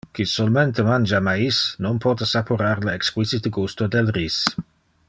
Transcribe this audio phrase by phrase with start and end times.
[0.17, 4.43] qui solmente mangia mais non pote saporar le exquisite gusto del ris